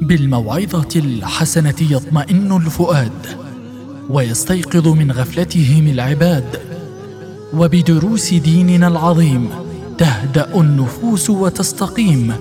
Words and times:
بالموعظة 0.00 0.88
الحسنة 0.96 1.74
يطمئن 1.80 2.56
الفؤاد 2.56 3.26
ويستيقظ 4.10 4.88
من 4.88 5.12
غفلتهم 5.12 5.86
العباد. 5.86 6.60
وبدروس 7.54 8.34
ديننا 8.34 8.88
العظيم 8.88 9.50
تهدأ 9.98 10.60
النفوس 10.60 11.30
وتستقيم. 11.30 12.34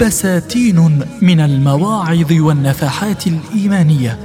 بساتين 0.00 1.00
من 1.22 1.40
المواعظ 1.40 2.32
والنفحات 2.32 3.26
الإيمانية 3.26 4.18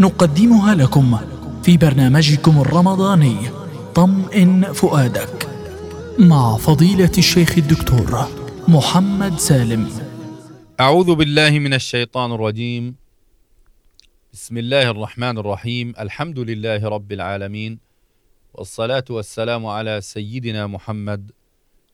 نقدمها 0.00 0.74
لكم 0.74 1.16
في 1.62 1.76
برنامجكم 1.76 2.60
الرمضاني 2.60 3.36
طمئن 3.94 4.72
فؤادك. 4.72 5.48
مع 6.18 6.56
فضيلة 6.56 7.12
الشيخ 7.18 7.54
الدكتور 7.58 8.28
محمد 8.68 9.38
سالم. 9.38 10.05
أعوذ 10.80 11.14
بالله 11.14 11.58
من 11.58 11.74
الشيطان 11.74 12.32
الرجيم. 12.32 12.96
بسم 14.32 14.58
الله 14.58 14.90
الرحمن 14.90 15.38
الرحيم. 15.38 15.94
الحمد 15.98 16.38
لله 16.38 16.88
رب 16.88 17.12
العالمين. 17.12 17.78
والصلاة 18.54 19.04
والسلام 19.10 19.66
على 19.66 20.00
سيدنا 20.00 20.66
محمد 20.66 21.32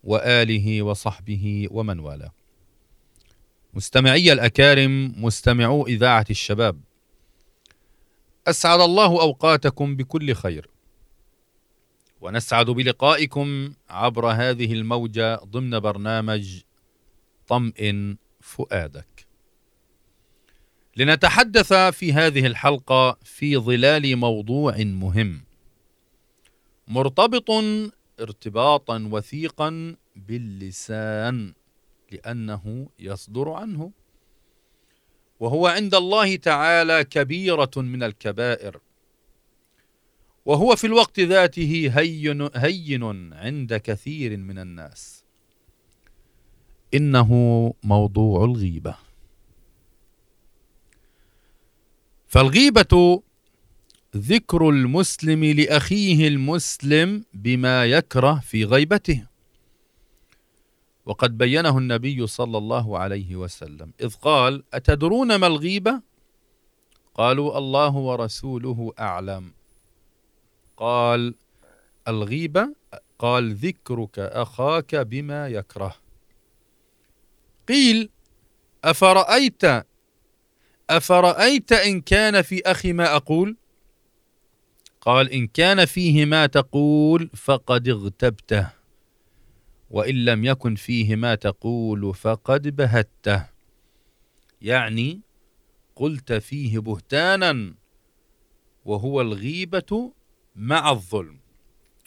وآله 0.05 0.83
وصحبه 0.83 1.69
ومن 1.71 1.99
والاه. 1.99 2.33
مستمعي 3.75 4.33
الأكارم 4.33 5.15
مستمعو 5.17 5.87
إذاعة 5.87 6.27
الشباب. 6.31 6.81
أسعد 8.47 8.81
الله 8.81 9.21
أوقاتكم 9.23 9.97
بكل 9.97 10.35
خير. 10.35 10.71
ونسعد 12.21 12.71
بلقائكم 12.71 13.73
عبر 13.91 14.27
هذه 14.27 14.73
الموجة 14.73 15.37
ضمن 15.37 15.81
برنامج 15.81 16.61
طمئن 17.49 18.17
فؤادك. 18.43 19.27
لنتحدث 20.97 21.73
في 21.73 22.13
هذه 22.13 22.47
الحلقة 22.47 23.19
في 23.25 23.57
ظلال 23.57 24.17
موضوع 24.17 24.77
مهم. 24.77 25.45
مرتبط 26.89 27.51
ارتباطا 28.21 29.09
وثيقا 29.13 29.97
باللسان 30.17 31.55
لأنه 32.13 32.89
يصدر 32.99 33.51
عنه. 33.51 33.93
وهو 35.41 35.67
عند 35.67 35.95
الله 35.95 36.37
تعالى 36.37 37.05
كبيرة 37.05 37.71
من 37.77 38.03
الكبائر. 38.03 38.81
وهو 40.45 40.77
في 40.77 40.87
الوقت 40.87 41.21
ذاته 41.21 41.91
هين, 41.95 42.49
هين 42.55 43.33
عند 43.33 43.75
كثير 43.75 44.37
من 44.37 44.59
الناس. 44.59 45.22
إنه 46.95 47.31
موضوع 47.83 48.45
الغيبة. 48.45 48.95
فالغيبة 52.27 53.23
ذكر 54.17 54.69
المسلم 54.69 55.45
لأخيه 55.45 56.29
المسلم 56.29 57.25
بما 57.35 57.85
يكره 57.85 58.41
في 58.41 58.65
غيبته. 58.65 59.27
وقد 61.07 61.39
بينه 61.39 61.79
النبي 61.79 62.27
صلى 62.27 62.59
الله 62.59 62.99
عليه 62.99 63.37
وسلم 63.37 63.93
إذ 64.01 64.15
قال 64.15 64.65
أتدرون 64.75 65.35
ما 65.35 65.47
الغيبة؟ 65.47 66.03
قالوا 67.15 67.59
الله 67.59 67.97
ورسوله 67.97 68.93
أعلم. 68.99 69.53
قال 70.77 71.35
الغيبة 72.09 72.75
قال 73.19 73.55
ذكرك 73.55 74.19
أخاك 74.19 74.95
بما 74.97 75.49
يكره. 75.49 76.02
قيل 77.69 78.11
أفرأيت 78.85 79.63
أفرأيت 80.91 81.73
إن 81.73 82.01
كان 82.01 82.43
في 82.43 82.63
أخي 82.67 82.93
ما 82.93 83.17
أقول؟ 83.17 83.57
قال 85.01 85.31
إن 85.31 85.47
كان 85.47 85.85
فيه 85.85 86.25
ما 86.25 86.47
تقول 86.47 87.31
فقد 87.35 87.89
اغتبته 87.89 88.71
وإن 89.91 90.25
لم 90.25 90.45
يكن 90.45 90.75
فيه 90.75 91.17
ما 91.17 91.35
تقول 91.35 92.15
فقد 92.15 92.77
بهته. 92.77 93.47
يعني 94.61 95.21
قلت 95.97 96.33
فيه 96.33 96.79
بهتانا 96.79 97.75
وهو 98.85 99.21
الغيبة 99.21 100.13
مع 100.57 100.91
الظلم 100.91 101.39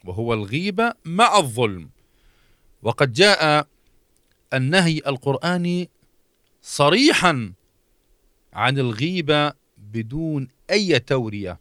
وهو 0.06 0.34
الغيبة 0.34 0.94
مع 1.06 1.38
الظلم. 1.38 1.90
وقد 2.82 3.14
جاء 3.14 3.68
النهي 4.56 5.02
القرآني 5.08 5.90
صريحا 6.62 7.54
عن 8.54 8.80
الغيبة 8.80 9.54
بدون 9.78 10.48
أي 10.72 11.00
تورية. 11.00 11.60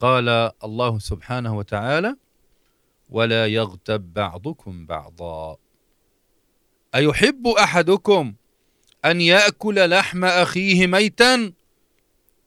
قال 0.00 0.28
الله 0.64 0.98
سبحانه 0.98 1.56
وتعالى 1.56 2.16
ولا 3.08 3.46
يغتب 3.46 4.12
بعضكم 4.14 4.86
بعضا 4.86 5.56
أيحب 6.94 7.46
أحدكم 7.46 8.34
أن 9.04 9.20
يأكل 9.20 9.90
لحم 9.90 10.24
أخيه 10.24 10.86
ميتا؟ 10.86 11.52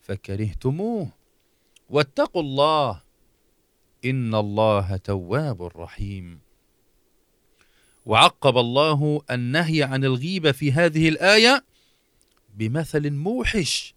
فكرهتموه. 0.02 1.09
واتقوا 1.90 2.41
الله 2.41 3.02
إن 4.06 4.36
الله 4.36 4.97
تواب 4.97 5.63
رحيم. 5.63 6.47
وعقب 8.07 8.57
الله 8.57 9.22
النهي 9.31 9.84
عن 9.84 10.03
الغيبة 10.03 10.51
في 10.51 10.72
هذه 10.72 11.09
الآية 11.09 11.66
بمثل 12.56 13.12
موحش 13.12 13.95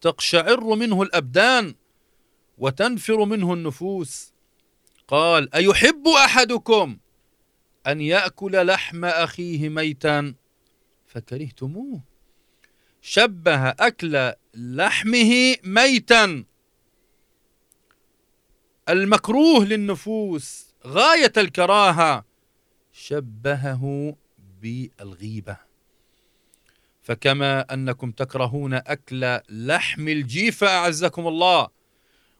تقشعر 0.00 0.74
منه 0.74 1.02
الأبدان 1.02 1.74
وتنفر 2.58 3.24
منه 3.24 3.54
النفوس. 3.54 4.32
قال 5.08 5.54
أيحب 5.54 6.08
أحدكم 6.08 6.98
أن 7.86 8.00
يأكل 8.00 8.66
لحم 8.66 9.04
أخيه 9.04 9.68
ميتا؟ 9.68 10.34
فكرهتموه. 11.06 12.00
شبه 13.02 13.68
أكل 13.68 14.32
لحمه 14.54 15.56
ميتا. 15.64 16.44
المكروه 18.88 19.64
للنفوس 19.64 20.74
غاية 20.86 21.32
الكراهة. 21.36 22.29
شبهه 22.92 24.16
بالغيبة. 24.62 25.56
فكما 27.02 27.74
أنكم 27.74 28.10
تكرهون 28.10 28.74
أكل 28.74 29.38
لحم 29.48 30.08
الجيفة 30.08 30.66
أعزكم 30.66 31.26
الله 31.28 31.68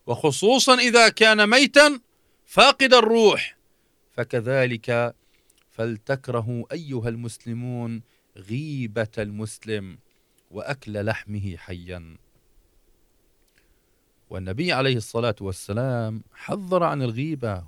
وخصوصا 0.06 0.74
إذا 0.74 1.08
كان 1.08 1.50
ميتا 1.50 2.00
فاقد 2.46 2.94
الروح. 2.94 3.56
فكذلك 4.12 5.14
فلتكرهوا 5.70 6.64
أيها 6.72 7.08
المسلمون 7.08 8.02
غيبة 8.36 9.08
المسلم 9.18 9.98
وأكل 10.50 11.04
لحمه 11.04 11.56
حيا. 11.56 12.16
والنبي 14.30 14.72
عليه 14.72 14.96
الصلاة 14.96 15.36
والسلام 15.40 16.22
حذر 16.34 16.82
عن 16.82 17.02
الغيبة. 17.02 17.64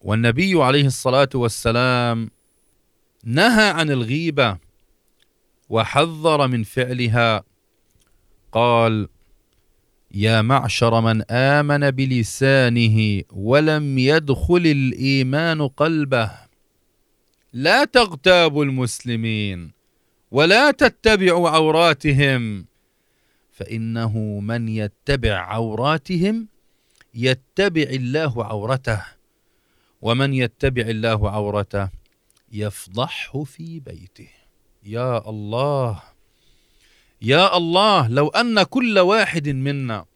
والنبي 0.00 0.62
عليه 0.62 0.86
الصلاة 0.86 1.28
والسلام 1.34 2.30
نهى 3.24 3.70
عن 3.70 3.90
الغيبة 3.90 4.58
وحذر 5.68 6.48
من 6.48 6.62
فعلها. 6.62 7.42
قال 8.52 9.08
يا 10.14 10.42
معشر 10.42 11.00
من 11.00 11.22
آمن 11.30 11.90
بلسانه 11.90 13.22
ولم 13.32 13.98
يدخل 13.98 14.62
الإيمان 14.66 15.68
قلبه 15.68 16.30
لا 17.52 17.84
تغتابوا 17.84 18.64
المسلمين 18.64 19.70
ولا 20.30 20.70
تتبعوا 20.70 21.50
عوراتهم 21.50 22.66
فإنه 23.52 24.18
من 24.40 24.68
يتبع 24.68 25.34
عوراتهم 25.34 26.48
يتبع 27.14 27.82
الله 27.82 28.44
عورته. 28.44 29.19
ومن 30.02 30.34
يتبع 30.34 30.82
الله 30.82 31.30
عورته 31.30 31.90
يفضحه 32.52 33.44
في 33.44 33.80
بيته. 33.80 34.28
يا 34.82 35.28
الله 35.28 36.02
يا 37.22 37.56
الله 37.56 38.08
لو 38.08 38.28
أن 38.28 38.62
كل 38.62 38.98
واحد 38.98 39.48
منا 39.48 40.06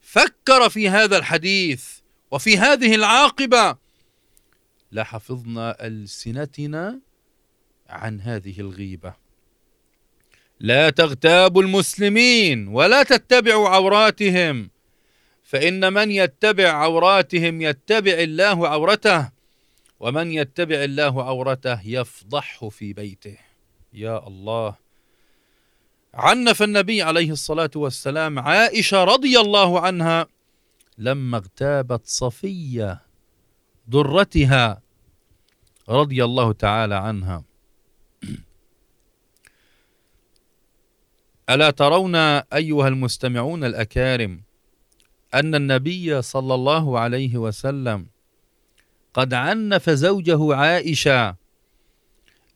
فكر 0.00 0.68
في 0.68 0.88
هذا 0.88 1.16
الحديث 1.16 1.88
وفي 2.30 2.58
هذه 2.58 2.94
العاقبة 2.94 3.76
لحفظنا 4.92 5.86
ألسنتنا 5.86 7.00
عن 7.88 8.20
هذه 8.20 8.60
الغيبة. 8.60 9.14
لا 10.60 10.90
تغتابوا 10.90 11.62
المسلمين 11.62 12.68
ولا 12.68 13.02
تتبعوا 13.02 13.68
عوراتهم. 13.68 14.70
فإن 15.54 15.92
من 15.92 16.10
يتبع 16.10 16.68
عوراتهم 16.68 17.62
يتبع 17.62 18.12
الله 18.12 18.68
عورته 18.68 19.30
ومن 20.00 20.32
يتبع 20.32 20.84
الله 20.84 21.24
عورته 21.24 21.86
يفضحه 21.86 22.68
في 22.68 22.92
بيته. 22.92 23.36
يا 23.92 24.26
الله. 24.26 24.74
عنف 26.14 26.62
النبي 26.62 27.02
عليه 27.02 27.30
الصلاة 27.30 27.70
والسلام 27.76 28.38
عائشة 28.38 29.04
رضي 29.04 29.40
الله 29.40 29.80
عنها 29.80 30.26
لما 30.98 31.36
اغتابت 31.36 32.06
صفية 32.06 33.00
ضرتها 33.90 34.82
رضي 35.88 36.24
الله 36.24 36.52
تعالى 36.52 36.94
عنها. 36.94 37.44
ألا 41.50 41.70
ترون 41.70 42.14
أيها 42.14 42.88
المستمعون 42.88 43.64
الأكارم 43.64 44.43
أن 45.34 45.54
النبي 45.54 46.22
صلى 46.22 46.54
الله 46.54 46.98
عليه 46.98 47.36
وسلم 47.36 48.06
قد 49.14 49.34
عنف 49.34 49.90
زوجه 49.90 50.54
عائشة 50.54 51.36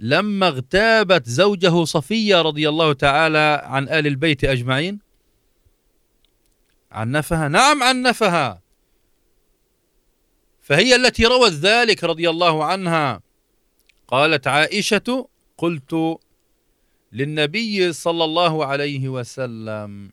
لما 0.01 0.49
اغتابت 0.49 1.29
زوجه 1.29 1.85
صفية 1.85 2.43
رضي 2.43 2.69
الله 2.69 2.93
تعالى 2.93 3.63
عن 3.65 3.89
آل 3.89 4.07
البيت 4.07 4.45
أجمعين؟ 4.45 4.99
عنفها؟ 6.93 7.49
نعم 7.49 7.83
عنفها. 7.83 8.63
فهي 10.61 10.97
التي 10.97 11.25
روت 11.25 11.53
ذلك 11.53 12.05
رضي 12.05 12.31
الله 12.31 12.65
عنها. 12.65 13.21
قالت 14.09 14.47
عائشة 14.47 15.29
قلت 15.59 16.19
للنبي 17.13 17.93
صلى 17.93 18.25
الله 18.25 18.67
عليه 18.67 19.09
وسلم 19.09 20.11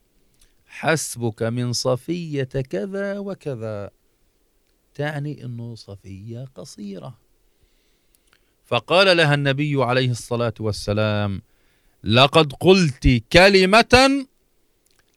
حسبك 0.80 1.44
من 1.44 1.74
صفية 1.74 2.44
كذا 2.44 3.19
وكذا. 3.19 3.92
تعني 4.94 5.44
إنه 5.45 5.75
صفية 5.75 6.45
قصيرة. 6.56 7.18
فقال 8.66 9.18
لها 9.18 9.33
النبي 9.33 9.83
عليه 9.83 10.12
الصلاة 10.12 10.54
والسلام 10.60 11.42
لقد 12.04 12.54
قلت 12.54 13.24
كلمة 13.33 14.25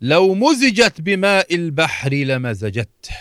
لو 0.01 0.35
مزجت 0.35 1.01
بماء 1.01 1.55
البحر 1.55 2.15
لمزجته 2.15 3.17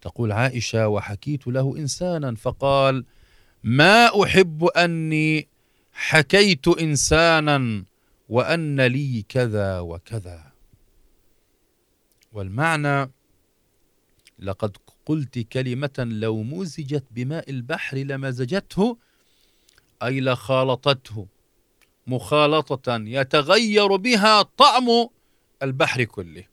تقول 0.00 0.32
عائشة 0.32 0.88
وحكيت 0.88 1.46
له 1.46 1.76
إنسانا 1.76 2.34
فقال 2.34 3.04
ما 3.62 4.22
أحب 4.22 4.64
أني 4.64 5.48
حكيت 5.92 6.68
إنسانا 6.68 7.84
وأن 8.28 8.80
لي 8.80 9.24
كذا 9.28 9.80
وكذا. 9.80 10.52
والمعنى 12.32 13.10
لقد 14.38 14.76
قلت 15.06 15.38
كلمة 15.38 15.92
لو 15.98 16.42
مزجت 16.42 17.04
بماء 17.10 17.50
البحر 17.50 17.96
لمزجته 17.96 18.98
أي 20.02 20.20
لخالطته. 20.20 21.26
مخالطة 22.06 22.96
يتغير 22.96 23.96
بها 23.96 24.42
طعم 24.42 25.08
البحر 25.62 26.04
كله. 26.04 26.44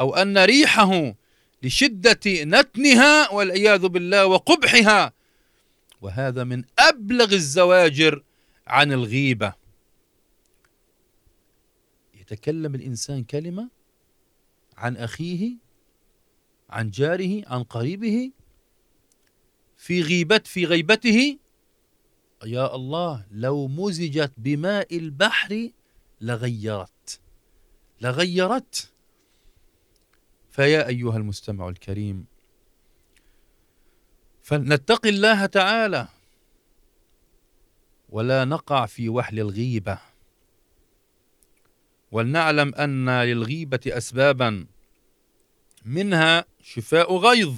أو 0.00 0.14
أن 0.14 0.38
ريحه 0.38 1.14
لشدة 1.62 2.20
نتنها 2.26 3.30
والعياذ 3.30 3.88
بالله 3.88 4.26
وقبحها. 4.26 5.12
وهذا 6.00 6.44
من 6.44 6.64
أبلغ 6.78 7.32
الزواجر 7.32 8.22
عن 8.66 8.92
الغيبة. 8.92 9.59
يتكلم 12.30 12.74
الإنسان 12.74 13.24
كلمة 13.24 13.70
عن 14.76 14.96
أخيه 14.96 15.56
عن 16.70 16.90
جاره 16.90 17.42
عن 17.46 17.62
قريبه 17.62 18.32
في 19.76 20.02
غيبة 20.02 20.42
في 20.44 20.64
غيبته 20.64 21.38
يا 22.44 22.74
الله 22.74 23.26
لو 23.30 23.68
مزجت 23.68 24.32
بماء 24.36 24.96
البحر 24.96 25.70
لغيرت 26.20 27.20
لغيرت. 28.00 28.92
فيا 30.50 30.88
أيها 30.88 31.16
المستمع 31.16 31.68
الكريم 31.68 32.26
فلنتقي 34.42 35.08
الله 35.08 35.46
تعالى 35.46 36.08
ولا 38.08 38.44
نقع 38.44 38.86
في 38.86 39.08
وحل 39.08 39.40
الغيبة. 39.40 40.09
ولنعلم 42.12 42.74
أن 42.74 43.10
للغيبة 43.22 43.80
اسبابا 43.86 44.66
منها 45.84 46.44
شفاء 46.62 47.16
غيظ. 47.16 47.54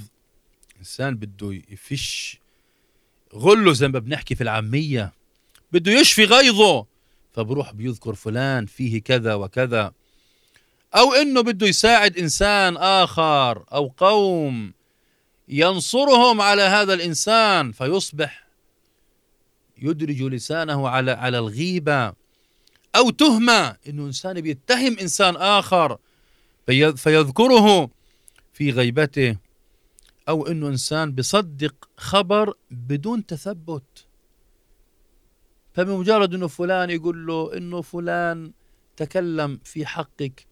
إنسان 0.78 1.16
بده 1.16 1.62
يفش. 1.69 2.38
غله 3.34 3.72
زي 3.72 3.88
ما 3.88 3.99
بنحكي 3.99 4.34
في 4.34 4.43
العامية. 4.43 5.12
بده 5.72 5.93
يشفي 5.93 6.25
غيظه. 6.25 6.87
فبروح 7.32 7.72
بيذكر 7.72 8.14
فلان 8.14 8.66
فيه 8.66 9.02
كذا 9.02 9.34
وكذا. 9.34 9.93
أو 10.94 11.12
إنه 11.12 11.40
بده 11.40 11.66
يساعد 11.66 12.19
إنسان 12.19 12.76
آخر 12.76 13.64
أو 13.72 13.94
قوم 13.96 14.72
ينصرهم 15.48 16.40
على 16.40 16.62
هذا 16.62 16.94
الإنسان 16.94 17.72
فيصبح 17.72 18.46
يدرج 19.78 20.22
لسانه 20.22 20.88
على 20.88 21.10
على 21.10 21.38
الغيبة. 21.38 22.21
أو 22.97 23.11
تهمة 23.11 23.77
انه 23.89 24.06
إنسان 24.06 24.41
بيتهم 24.41 24.99
إنسان 24.99 25.37
آخر 25.37 25.99
فيذكره 26.97 27.91
في 28.53 28.71
غيبته 28.71 29.37
أو 30.29 30.47
انه 30.47 30.69
إنسان 30.69 31.12
بصدق 31.12 31.89
خبر 31.97 32.55
بدون 32.71 33.27
تثبت. 33.27 34.06
فبمجرد 35.75 36.35
إنه 36.35 36.47
فلان 36.47 36.91
يقول 36.91 37.27
له 37.27 37.56
إنه 37.56 37.83
فلان 37.83 38.53
تكلم 38.97 39.61
في 39.65 39.87
حقك 39.87 40.47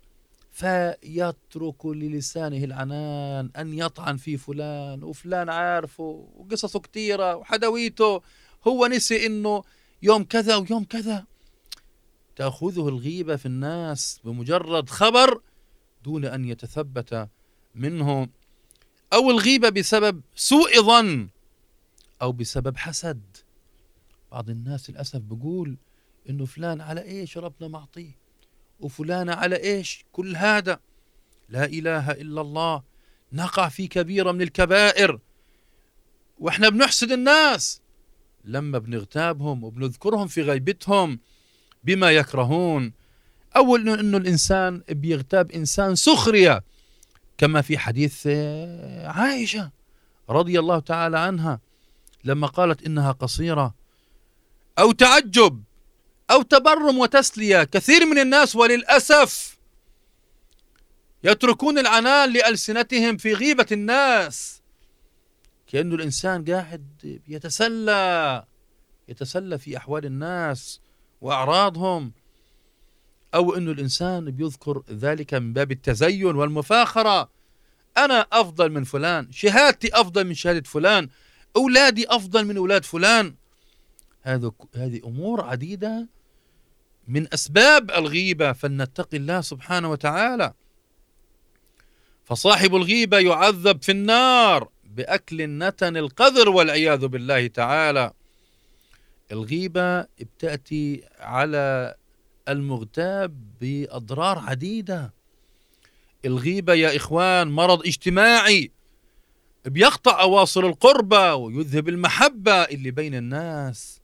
فيترك 0.50 1.86
للسانه 1.86 2.64
العنان 2.64 3.50
أن 3.56 3.78
يطعن 3.78 4.16
في 4.16 4.36
فلان 4.36 5.02
وفلان 5.02 5.48
عارفه 5.48 6.28
وقصصه 6.36 6.80
كثيره 6.80 7.36
وحدويته 7.36 8.22
هو 8.66 8.86
نسي 8.86 9.26
إنه 9.26 9.62
يوم 10.02 10.24
كذا 10.24 10.56
ويوم 10.56 10.84
كذا. 10.84 11.29
تأخذه 12.36 12.88
الغيبه 12.88 13.36
في 13.36 13.46
الناس 13.46 14.20
بمجرد 14.24 14.90
خبر 14.90 15.40
دون 16.04 16.24
أن 16.24 16.44
يتثبت 16.44 17.28
منه 17.74 18.28
أو 19.12 19.30
الغيبه 19.30 19.68
بسبب 19.68 20.20
سوء 20.34 20.82
ظن 20.82 21.28
أو 22.22 22.32
بسبب 22.32 22.76
حسد. 22.76 23.36
بعض 24.32 24.50
الناس 24.50 24.90
للأسف 24.90 25.20
بيقول 25.20 25.76
إنه 26.28 26.44
فلان 26.44 26.80
على 26.80 27.02
إيش 27.02 27.38
ربنا 27.38 27.68
معطيه؟ 27.68 28.18
وفلان 28.80 29.30
على 29.30 29.62
إيش؟ 29.62 30.04
كل 30.12 30.36
هذا. 30.36 30.80
لا 31.48 31.64
إله 31.64 32.10
إلا 32.10 32.40
الله. 32.40 32.82
نقع 33.32 33.68
في 33.68 33.88
كبيرة 33.88 34.32
من 34.32 34.42
الكبائر. 34.42 35.18
وإحنا 36.38 36.68
بنحسد 36.68 37.12
الناس. 37.12 37.80
لما 38.44 38.78
بنغتابهم 38.78 39.64
وبنذكرهم 39.64 40.26
في 40.26 40.42
غيبتهم 40.42 41.20
بما 41.84 42.10
يكرهون. 42.10 42.92
أو 43.56 43.76
إنه 43.76 44.16
الإنسان 44.16 44.82
بيغتاب 44.88 45.50
إنسان 45.50 45.94
سخرية 45.94 46.64
كما 47.38 47.62
في 47.62 47.78
حديث 47.78 48.22
آه، 48.26 49.08
عائشة 49.08 49.70
رضي 50.30 50.58
الله 50.58 50.78
تعالى 50.78 51.18
عنها 51.18 51.60
لما 52.24 52.46
قالت 52.46 52.82
إنها 52.82 53.12
قصيرة 53.12 53.74
أو 54.78 54.92
تعجب 54.92 55.62
أو 56.30 56.42
تبرم 56.42 56.98
وتسلية 56.98 57.64
كثير 57.64 58.06
من 58.06 58.18
الناس 58.18 58.56
وللأسف 58.56 59.58
يتركون 61.24 61.78
العنان 61.78 62.32
لألسنتهم 62.32 63.16
في 63.16 63.34
غيبة 63.34 63.66
الناس. 63.72 64.62
كانه 65.66 65.94
الإنسان 65.94 66.44
قاعد 66.44 67.20
يتسلى 67.28 68.44
يتسلى 69.08 69.58
في 69.58 69.76
أحوال 69.76 70.06
الناس. 70.06 70.80
وأعراضهم 71.20 72.12
أو 73.34 73.54
انه 73.54 73.70
الإنسان 73.72 74.30
بيذكر 74.30 74.82
ذلك 74.90 75.34
من 75.34 75.52
باب 75.52 75.72
التزين 75.72 76.36
والمفاخرة. 76.36 77.30
أنا 77.98 78.26
أفضل 78.32 78.72
من 78.72 78.84
فلان 78.84 79.32
شهادتي 79.32 79.90
أفضل 79.94 80.24
من 80.26 80.34
شهادة 80.34 80.62
فلان 80.62 81.08
أولادي 81.56 82.08
أفضل 82.08 82.44
من 82.44 82.56
أولاد 82.56 82.84
فلان. 82.84 83.34
هذا 84.22 84.50
هذه 84.76 85.00
أمور 85.04 85.44
عديدة 85.44 86.08
من 87.08 87.34
أسباب 87.34 87.90
الغيبة 87.90 88.52
فلنتقي 88.52 89.16
الله 89.16 89.40
سبحانه 89.40 89.90
وتعالى. 89.90 90.52
فصاحب 92.24 92.74
الغيبة 92.74 93.18
يعذب 93.18 93.82
في 93.82 93.92
النار 93.92 94.68
بأكل 94.84 95.42
النتن 95.42 95.96
القذر 95.96 96.48
والعياذ 96.48 97.06
بالله 97.06 97.46
تعالى. 97.46 98.12
الغيبة 99.32 100.00
بتأتي 100.00 101.04
على 101.18 101.94
المغتاب 102.48 103.58
بأضرار 103.60 104.38
عديدة. 104.38 105.12
الغيبة 106.24 106.74
يا 106.74 106.96
إخوان 106.96 107.48
مرض 107.50 107.86
اجتماعي 107.86 108.70
بيقطع 109.64 110.20
أواصر 110.22 110.66
القربة 110.66 111.34
ويذهب 111.34 111.88
المحبة 111.88 112.52
اللي 112.52 112.90
بين 112.90 113.14
الناس. 113.14 114.00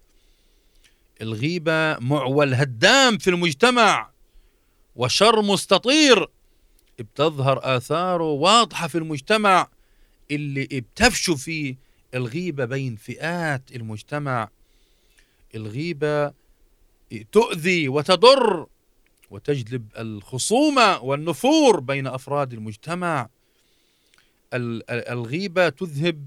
الغيبة 1.22 1.98
معول 1.98 2.54
هدام 2.54 3.18
في 3.18 3.30
المجتمع 3.30 4.10
وشر 4.96 5.42
مستطير 5.42 6.26
بتظهر 6.98 7.76
آثاره 7.76 8.24
واضحة 8.30 8.88
في 8.88 8.98
المجتمع 8.98 9.68
اللي 10.30 10.64
بتفشو 10.64 11.36
فيه 11.36 11.76
الغيبة 12.14 12.64
بين 12.64 12.96
فئات 12.96 13.62
المجتمع. 13.76 14.48
الغيبة 15.56 16.32
تؤذي 17.32 17.88
وتضر 17.88 18.66
وتجلب 19.30 19.88
الخصومة 19.98 21.02
والنفور 21.02 21.80
بين 21.80 22.06
أفراد 22.06 22.52
المجتمع. 22.52 23.28
الغيبة 24.54 25.68
تذهب 25.68 26.22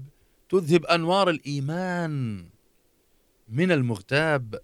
تذهب 0.50 0.86
أنوار 0.86 1.30
الإيمان 1.30 2.44
من 3.48 3.72
المغتاب. 3.72 4.60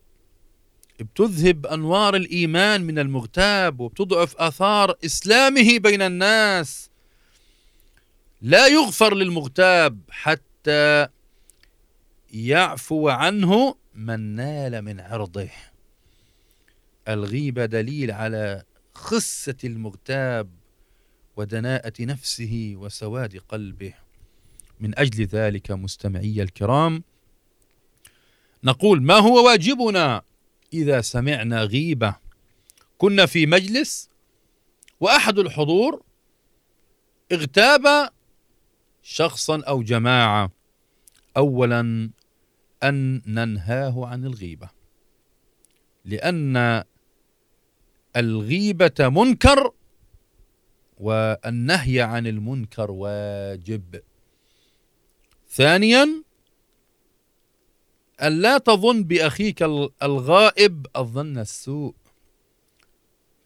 بتذهب 1.01 1.67
أنوار 1.67 2.17
الإيمان 2.17 2.81
من 2.85 2.99
المغتاب 2.99 3.81
وبتضعف 3.81 4.37
آثار 4.37 4.97
إسلامه 5.05 5.79
بين 5.79 6.03
الناس. 6.03 6.91
لا 8.43 8.67
يغفر 8.67 9.15
للمغتاب 9.15 10.01
حتى 10.11 11.09
يعفو 12.33 13.09
عنه 13.09 13.75
من 13.97 14.21
نال 14.21 14.83
من 14.83 15.01
عرضه. 15.01 15.49
الغيبة 17.09 17.67
دليل 17.67 18.11
على 18.11 18.63
خسة 18.95 19.57
المغتاب 19.65 20.51
ودناءة 21.37 21.93
نفسه 22.01 22.75
وسواد 22.77 23.37
قلبه. 23.37 23.95
من 24.81 24.99
أجل 24.99 25.25
ذلك 25.25 25.71
مستمعي 25.71 26.43
الكرام 26.43 27.03
نقول 28.65 29.03
ما 29.03 29.15
هو 29.15 29.47
واجبنا 29.47 30.23
إذا 30.73 31.01
سمعنا 31.01 31.63
غيبة؟ 31.63 32.17
كنا 32.99 33.27
في 33.27 33.47
مجلس 33.47 34.11
وأحد 35.01 35.39
الحضور 35.39 36.03
اغتاب 37.33 38.11
شخصا 39.03 39.63
أو 39.63 39.83
جماعة. 39.83 40.51
أولا 41.37 42.11
أن 42.83 43.23
ننهاه 43.27 44.07
عن 44.07 44.25
الغيبة. 44.25 44.69
لأن 46.05 46.85
الغيبة 48.17 48.95
منكر 49.01 49.73
والنهي 50.99 52.01
عن 52.01 52.27
المنكر 52.27 52.91
واجب. 52.91 54.03
ثانيا 55.49 56.23
أن 58.23 58.41
لا 58.41 58.59
تظن 58.59 59.05
بأخيك 59.05 59.63
الغائب 60.03 60.87
الظن 60.97 61.39
السوء. 61.39 61.95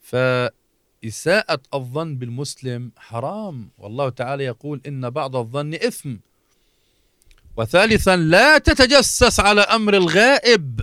فإساءة 0.01 1.63
الظن 1.75 2.17
بالمسلم 2.17 2.93
حرام. 2.97 3.71
والله 3.79 4.09
تعالى 4.09 4.45
يقول 4.45 4.81
إن 4.87 5.11
بعض 5.11 5.37
الظن 5.37 5.75
إثم. 5.75 6.17
وثالثا 7.61 8.17
لا 8.17 8.59
تتجسس 8.59 9.41
على 9.41 9.61
أمر 9.61 9.95
الغائب. 9.95 10.81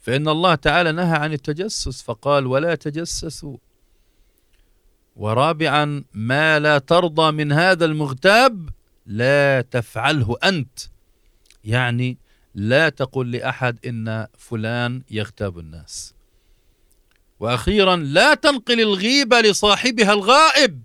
فإن 0.00 0.28
الله 0.28 0.54
تعالى 0.54 0.92
نهى 0.92 1.16
عن 1.16 1.32
التجسس 1.32 2.02
فقال 2.02 2.46
ولا 2.46 2.74
تجسسوا. 2.74 3.56
ورابعا 5.16 6.04
ما 6.14 6.58
لا 6.58 6.78
ترضى 6.78 7.32
من 7.32 7.52
هذا 7.52 7.84
المغتاب 7.84 8.68
لا 9.06 9.60
تفعله 9.60 10.36
أنت. 10.44 10.78
يعني 11.64 12.18
لا 12.54 12.88
تقل 12.88 13.30
لأحد 13.30 13.86
إن 13.86 14.26
فلان 14.38 15.02
يغتاب 15.10 15.58
الناس. 15.58 16.14
وأخيرا 17.40 17.96
لا 17.96 18.34
تنقل 18.34 18.80
الغيبة 18.80 19.40
لصاحبها 19.40 20.12
الغائب. 20.12 20.82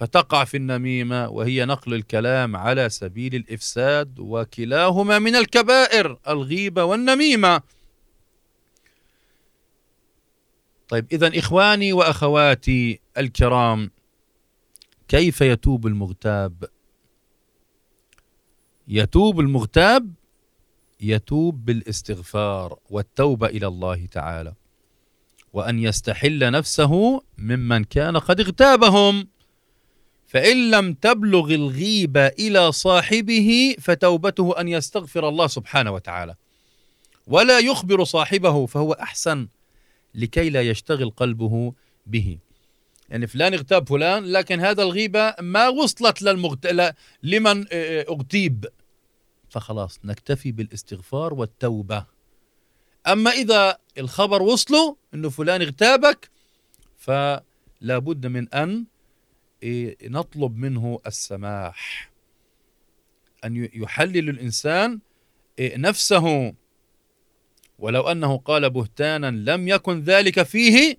فتقع 0.00 0.44
في 0.44 0.56
النميمة 0.56 1.28
وهي 1.28 1.64
نقل 1.64 1.94
الكلام 1.94 2.56
على 2.56 2.88
سبيل 2.88 3.34
الإفساد 3.34 4.18
وكلاهما 4.18 5.18
من 5.18 5.36
الكبائر 5.36 6.18
الغيبة 6.28 6.84
والنميمة. 6.84 7.62
طيب 10.88 11.06
إذا 11.12 11.38
إخواني 11.38 11.92
وأخواتي 11.92 13.00
الكرام 13.18 13.90
كيف 15.08 15.40
يتوب 15.40 15.86
المغتاب؟ 15.86 16.64
يتوب 18.88 19.40
المغتاب 19.40 20.12
يتوب 21.00 21.64
بالاستغفار 21.64 22.78
والتوبة 22.90 23.46
إلى 23.46 23.66
الله 23.66 24.06
تعالى 24.06 24.54
وأن 25.52 25.78
يستحل 25.78 26.50
نفسه 26.50 27.22
ممن 27.38 27.84
كان 27.84 28.16
قد 28.16 28.40
اغتابهم. 28.40 29.28
فإن 30.30 30.70
لم 30.70 30.94
تبلغ 30.94 31.54
الغيبة 31.54 32.26
إلى 32.26 32.72
صاحبه 32.72 33.74
فتوبته 33.80 34.60
أن 34.60 34.68
يستغفر 34.68 35.28
الله 35.28 35.46
سبحانه 35.46 35.90
وتعالى. 35.90 36.34
ولا 37.26 37.58
يخبر 37.58 38.04
صاحبه 38.04 38.66
فهو 38.66 38.92
أحسن 38.92 39.48
لكي 40.14 40.50
لا 40.50 40.62
يشتغل 40.62 41.10
قلبه 41.10 41.72
به. 42.06 42.38
يعني 43.08 43.26
فلان 43.26 43.54
اغتاب 43.54 43.88
فلان 43.88 44.24
لكن 44.24 44.60
هذا 44.60 44.82
الغيبة 44.82 45.34
ما 45.40 45.68
وصلت 45.68 46.22
للمغت... 46.22 46.94
لمن 47.22 47.64
اغتيب. 48.08 48.66
فخلاص 49.48 50.00
نكتفي 50.04 50.52
بالاستغفار 50.52 51.34
والتوبة. 51.34 52.06
أما 53.06 53.30
إذا 53.30 53.78
الخبر 53.98 54.42
وصله 54.42 54.96
أنه 55.14 55.28
فلان 55.28 55.62
اغتابك 55.62 56.30
فلا 56.98 57.42
بد 57.98 58.26
من 58.26 58.54
أن 58.54 58.84
نطلب 60.04 60.56
منه 60.56 61.00
السماح. 61.06 62.10
أن 63.44 63.68
يحلل 63.74 64.28
الإنسان 64.28 65.00
نفسه. 65.60 66.54
ولو 67.78 68.02
أنه 68.02 68.36
قال 68.36 68.70
بهتانا 68.70 69.30
لم 69.30 69.68
يكن 69.68 70.00
ذلك 70.00 70.42
فيه 70.42 70.96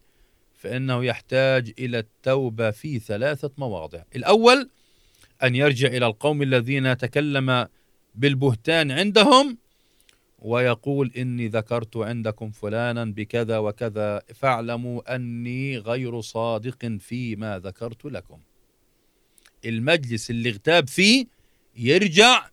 فإنه 0.54 1.06
يحتاج 1.06 1.74
إلى 1.80 2.00
التوبة 2.00 2.72
في 2.72 3.00
ثلاثة 3.00 3.52
مواضع. 3.58 4.04
الأول 4.16 4.70
أن 5.44 5.56
يرجع 5.56 5.88
إلى 5.88 6.06
القوم 6.06 6.42
الذين 6.42 6.98
تكلم 6.98 7.68
بالبهتان 8.16 8.92
عندهم 8.92 9.58
ويقول 10.40 11.12
إني 11.18 11.48
ذكرت 11.48 11.98
عندكم 11.98 12.52
فلانا 12.52 13.06
بكذا 13.06 13.58
وكذا 13.58 14.22
فاعلموا 14.36 15.16
أني 15.16 15.78
غير 15.78 16.22
صادق 16.22 16.98
فيما 17.00 17.60
ذكرت 17.60 18.06
لكم. 18.06 18.40
المجلس 19.66 20.30
اللي 20.30 20.50
اغتاب 20.50 20.88
فيه 20.88 21.26
يرجع 21.76 22.50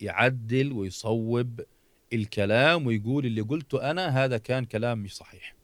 يعدل 0.00 0.72
ويصوب 0.72 1.60
الكلام 2.12 2.86
ويقول 2.86 3.26
اللي 3.26 3.40
قلته 3.40 3.90
أنا 3.90 4.24
هذا 4.24 4.38
كان 4.38 4.64
كلام 4.64 4.98
مش 4.98 5.16
صحيح. 5.16 5.54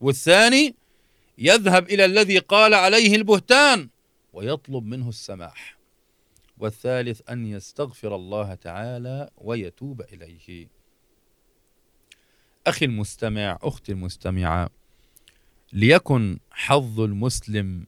والثاني 0.00 0.74
يذهب 1.38 1.88
إلى 1.90 2.04
الذي 2.04 2.38
قال 2.38 2.74
عليه 2.74 3.16
البهتان 3.16 3.88
ويطلب 4.32 4.84
منه 4.86 5.08
السماح. 5.08 5.76
والثالث 6.58 7.20
أن 7.30 7.46
يستغفر 7.46 8.14
الله 8.14 8.54
تعالى 8.54 9.30
ويتوب 9.38 10.00
إليه. 10.02 10.68
أخي 12.66 12.84
المستمع 12.84 13.58
أختي 13.62 13.92
المستمعة 13.92 14.70
ليكن 15.72 16.38
حظ 16.50 17.00
المسلم 17.00 17.86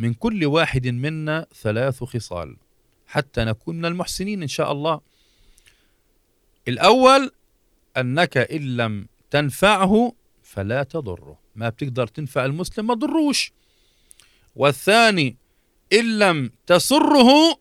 من 0.00 0.14
كل 0.14 0.44
واحد 0.44 0.86
منا 0.86 1.46
ثلاث 1.54 2.04
خصال. 2.04 2.56
حتى 3.06 3.44
نكون 3.44 3.76
من 3.76 3.84
المحسنين 3.84 4.42
إن 4.42 4.48
شاء 4.48 4.72
الله. 4.72 5.00
الأول 6.68 7.30
أنك 7.96 8.36
إن 8.36 8.76
لم 8.76 9.08
تنفعه 9.30 10.12
فلا 10.42 10.82
تضره. 10.82 11.38
ما 11.54 11.68
بتقدر 11.68 12.06
تنفع 12.06 12.44
المسلم 12.44 12.86
ما 12.86 12.94
تضروش. 12.94 13.52
والثاني 14.56 15.36
إن 15.92 16.18
لم 16.18 16.50
تسره 16.66 17.60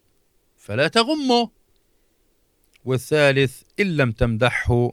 فلا 0.58 0.88
تغمه. 0.88 1.50
والثالث 2.86 3.62
إن 3.80 3.98
لم 3.98 4.12
تمدحه 4.12 4.92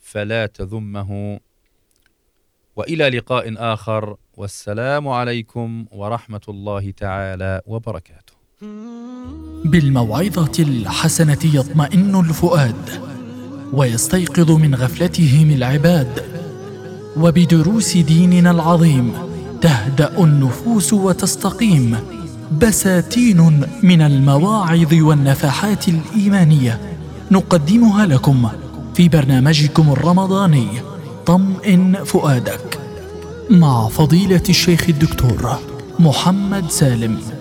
فلا 0.00 0.46
تذمه. 0.46 1.40
وإلى 2.76 3.08
لقاء 3.08 3.54
آخر. 3.74 4.16
والسلام 4.40 5.08
عليكم 5.08 5.84
ورحمة 5.92 6.40
الله 6.48 6.90
تعالى 6.90 7.60
وبركاته. 7.66 8.32
بالموعظة 9.64 10.52
الحسنة 10.58 11.38
يطمئن 11.44 12.20
الفؤاد 12.20 12.90
ويستيقظ 13.72 14.50
من 14.50 14.74
غفلتهم 14.74 15.50
العباد 15.50 16.24
وبدروس 17.16 17.96
ديننا 17.96 18.50
العظيم 18.50 19.12
تهدأ 19.60 20.24
النفوس 20.24 20.92
وتستقيم 20.92 21.96
بساتين 22.62 23.64
من 23.82 24.02
المواعظ 24.02 24.94
والنفحات 24.94 25.88
الإيمانية 25.88 26.80
نقدمها 27.30 28.06
لكم 28.06 28.48
في 28.94 29.08
برنامجكم 29.08 29.92
الرمضاني 29.92 30.68
طمئن 31.26 32.04
فؤادك. 32.04 32.69
مع 33.50 33.88
فضيلة 33.88 34.42
الشيخ 34.48 34.88
الدكتور 34.88 35.58
محمد 35.98 36.70
سالم. 36.70 37.39